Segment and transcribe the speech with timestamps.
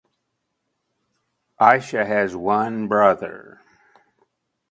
[1.59, 3.61] Aisha has one brother.